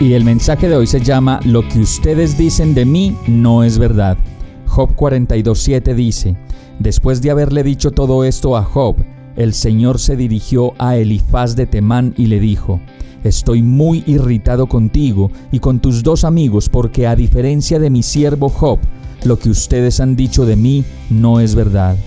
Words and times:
Y 0.00 0.14
el 0.14 0.24
mensaje 0.24 0.66
de 0.66 0.76
hoy 0.76 0.86
se 0.86 1.02
llama 1.02 1.40
Lo 1.44 1.68
que 1.68 1.78
ustedes 1.78 2.38
dicen 2.38 2.72
de 2.72 2.86
mí 2.86 3.14
no 3.26 3.62
es 3.64 3.78
verdad. 3.78 4.16
Job 4.66 4.96
42.7 4.96 5.94
dice, 5.94 6.36
Después 6.78 7.20
de 7.20 7.30
haberle 7.30 7.62
dicho 7.62 7.90
todo 7.90 8.24
esto 8.24 8.56
a 8.56 8.62
Job, 8.64 8.96
el 9.36 9.52
Señor 9.52 9.98
se 9.98 10.16
dirigió 10.16 10.72
a 10.78 10.96
Elifaz 10.96 11.54
de 11.54 11.66
Temán 11.66 12.14
y 12.16 12.26
le 12.26 12.40
dijo, 12.40 12.80
Estoy 13.24 13.60
muy 13.60 14.02
irritado 14.06 14.68
contigo 14.68 15.30
y 15.52 15.58
con 15.58 15.80
tus 15.80 16.02
dos 16.02 16.24
amigos 16.24 16.70
porque 16.70 17.06
a 17.06 17.14
diferencia 17.14 17.78
de 17.78 17.90
mi 17.90 18.02
siervo 18.02 18.48
Job, 18.48 18.78
lo 19.24 19.38
que 19.38 19.50
ustedes 19.50 20.00
han 20.00 20.16
dicho 20.16 20.46
de 20.46 20.56
mí 20.56 20.82
no 21.10 21.40
es 21.40 21.54
verdad. 21.54 21.98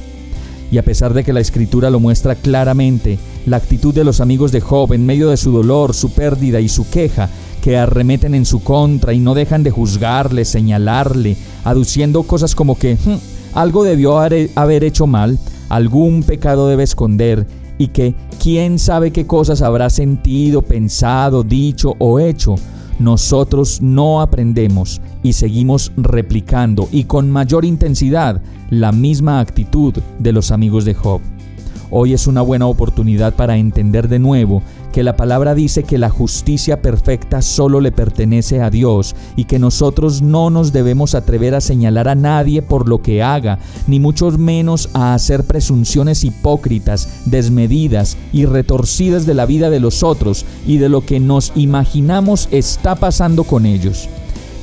Y 0.74 0.80
a 0.80 0.84
pesar 0.84 1.14
de 1.14 1.24
que 1.24 1.34
la 1.34 1.40
escritura 1.40 1.92
lo 1.92 2.00
muestra 2.00 2.34
claramente, 2.34 3.20
la 3.46 3.58
actitud 3.58 3.94
de 3.94 4.04
los 4.04 4.22
amigos 4.22 4.52
de 4.52 4.60
Job 4.60 4.92
en 4.94 5.06
medio 5.06 5.30
de 5.30 5.38
su 5.38 5.52
dolor, 5.52 5.94
su 5.94 6.10
pérdida 6.10 6.62
y 6.62 6.68
su 6.68 6.90
queja, 6.90 7.30
que 7.62 7.78
arremeten 7.78 8.34
en 8.34 8.44
su 8.44 8.64
contra 8.64 9.14
y 9.14 9.20
no 9.20 9.36
dejan 9.36 9.62
de 9.62 9.70
juzgarle, 9.70 10.46
señalarle, 10.46 11.38
aduciendo 11.64 12.24
cosas 12.24 12.56
como 12.56 12.76
que 12.76 12.96
hmm, 12.96 13.20
algo 13.54 13.84
debió 13.84 14.18
haber 14.18 14.84
hecho 14.84 15.06
mal, 15.06 15.38
algún 15.70 16.24
pecado 16.24 16.68
debe 16.68 16.82
esconder 16.82 17.46
y 17.78 17.90
que 17.90 18.16
quién 18.42 18.80
sabe 18.80 19.12
qué 19.12 19.28
cosas 19.28 19.62
habrá 19.62 19.92
sentido, 19.92 20.64
pensado, 20.64 21.44
dicho 21.44 21.94
o 22.00 22.20
hecho. 22.20 22.56
Nosotros 23.00 23.82
no 23.82 24.22
aprendemos 24.22 25.02
y 25.24 25.34
seguimos 25.34 25.92
replicando 25.98 26.88
y 26.92 27.06
con 27.06 27.30
mayor 27.30 27.66
intensidad 27.66 28.42
la 28.70 28.92
misma 28.92 29.40
actitud 29.40 29.94
de 30.20 30.32
los 30.32 30.52
amigos 30.52 30.86
de 30.86 30.94
Job. 30.94 31.22
Hoy 31.96 32.14
es 32.14 32.26
una 32.26 32.42
buena 32.42 32.66
oportunidad 32.66 33.36
para 33.36 33.58
entender 33.58 34.08
de 34.08 34.18
nuevo 34.18 34.64
que 34.92 35.04
la 35.04 35.16
palabra 35.16 35.54
dice 35.54 35.84
que 35.84 36.00
la 36.00 36.10
justicia 36.10 36.82
perfecta 36.82 37.44
solo 37.44 37.82
le 37.82 37.92
pertenece 37.92 38.62
a 38.62 38.72
Dios 38.72 39.16
y 39.36 39.44
que 39.44 39.60
nosotros 39.60 40.24
no 40.24 40.50
nos 40.50 40.74
debemos 40.74 41.14
atrever 41.14 41.54
a 41.54 41.62
señalar 41.62 42.08
a 42.08 42.16
nadie 42.16 42.64
por 42.64 42.90
lo 42.90 43.04
que 43.04 43.22
haga, 43.22 43.60
ni 43.86 44.00
mucho 44.00 44.32
menos 44.32 44.90
a 44.94 45.14
hacer 45.14 45.44
presunciones 45.44 46.24
hipócritas, 46.24 47.22
desmedidas 47.28 48.18
y 48.32 48.46
retorcidas 48.46 49.28
de 49.28 49.36
la 49.36 49.46
vida 49.46 49.70
de 49.70 49.80
los 49.80 50.02
otros 50.02 50.48
y 50.66 50.78
de 50.78 50.90
lo 50.90 51.06
que 51.06 51.20
nos 51.20 51.52
imaginamos 51.54 52.48
está 52.50 52.96
pasando 52.96 53.44
con 53.44 53.68
ellos. 53.68 54.10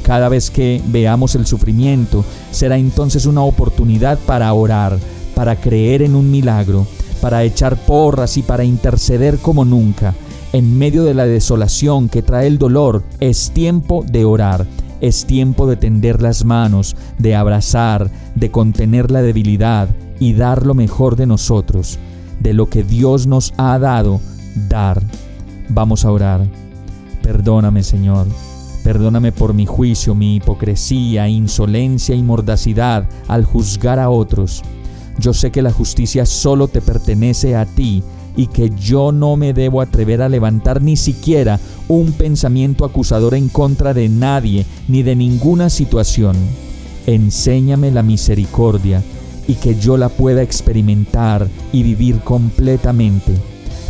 Cada 0.03 0.29
vez 0.29 0.51
que 0.51 0.83
veamos 0.89 1.37
el 1.37 1.47
sufrimiento, 1.47 2.25
será 2.51 2.77
entonces 2.77 3.25
una 3.25 3.43
oportunidad 3.43 4.19
para 4.19 4.53
orar, 4.53 4.99
para 5.37 5.55
creer 5.55 6.03
en 6.03 6.17
un 6.17 6.29
milagro, 6.29 6.89
para 7.21 7.45
echar 7.45 7.77
porras 7.77 8.37
y 8.37 8.43
para 8.43 8.65
interceder 8.65 9.39
como 9.39 9.65
nunca. 9.65 10.15
En 10.53 10.79
medio 10.79 11.05
de 11.05 11.15
la 11.15 11.27
desolación 11.27 12.09
que 12.09 12.23
trae 12.23 12.47
el 12.47 12.59
dolor, 12.59 13.05
es 13.21 13.53
tiempo 13.53 14.05
de 14.11 14.25
orar, 14.25 14.67
es 15.01 15.25
tiempo 15.25 15.67
de 15.67 15.77
tender 15.77 16.21
las 16.21 16.45
manos, 16.45 16.97
de 17.19 17.37
abrazar, 17.37 18.11
de 18.35 18.51
contener 18.51 19.11
la 19.11 19.23
debilidad 19.23 19.89
y 20.19 20.35
dar 20.35 20.67
lo 20.67 20.75
mejor 20.75 21.17
de 21.17 21.27
nosotros, 21.27 21.99
de 22.41 22.53
lo 22.53 22.69
que 22.69 22.83
Dios 22.83 23.27
nos 23.27 23.55
ha 23.57 23.79
dado, 23.79 24.21
dar. 24.69 25.03
Vamos 25.69 26.05
a 26.05 26.11
orar. 26.11 26.47
Perdóname, 27.23 27.83
Señor. 27.83 28.27
Perdóname 28.83 29.31
por 29.31 29.55
mi 29.55 29.67
juicio, 29.67 30.15
mi 30.15 30.37
hipocresía, 30.37 31.29
insolencia 31.29 32.15
y 32.15 32.23
mordacidad 32.23 33.09
al 33.29 33.45
juzgar 33.45 33.99
a 33.99 34.11
otros. 34.11 34.63
Yo 35.21 35.35
sé 35.35 35.51
que 35.51 35.61
la 35.61 35.71
justicia 35.71 36.25
solo 36.25 36.67
te 36.69 36.81
pertenece 36.81 37.55
a 37.55 37.67
ti 37.67 38.03
y 38.37 38.47
que 38.47 38.71
yo 38.71 39.13
no 39.13 39.37
me 39.37 39.53
debo 39.53 39.83
atrever 39.83 40.23
a 40.23 40.31
levantar 40.31 40.81
ni 40.81 40.97
siquiera 40.97 41.61
un 41.89 42.13
pensamiento 42.13 42.87
acusador 42.87 43.35
en 43.35 43.51
contra 43.51 43.93
de 43.93 44.09
nadie 44.09 44.65
ni 44.89 45.03
de 45.03 45.15
ninguna 45.15 45.69
situación. 45.69 46.37
Enséñame 47.07 47.91
la 47.91 48.03
misericordia 48.03 49.03
y 49.47 49.55
que 49.55 49.75
yo 49.75 49.99
la 49.99 50.09
pueda 50.09 50.43
experimentar 50.43 51.47
y 51.71 51.83
vivir 51.83 52.21
completamente 52.21 53.35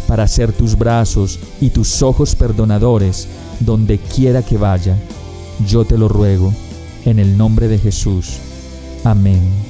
para 0.08 0.26
ser 0.26 0.52
tus 0.52 0.76
brazos 0.76 1.38
y 1.60 1.70
tus 1.70 2.02
ojos 2.02 2.34
perdonadores 2.34 3.28
donde 3.60 3.98
quiera 3.98 4.42
que 4.42 4.58
vaya. 4.58 4.96
Yo 5.68 5.84
te 5.84 5.96
lo 5.96 6.08
ruego, 6.08 6.52
en 7.04 7.20
el 7.20 7.36
nombre 7.36 7.68
de 7.68 7.78
Jesús. 7.78 8.38
Amén. 9.04 9.69